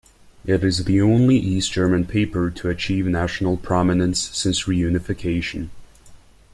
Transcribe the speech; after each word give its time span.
It 0.47 0.63
is 0.63 0.85
the 0.85 0.99
only 0.99 1.37
East 1.37 1.71
German 1.73 2.05
paper 2.07 2.49
to 2.49 2.69
achieve 2.71 3.05
national 3.05 3.55
prominence 3.57 4.31
since 4.35 4.63
reunification. 4.63 5.69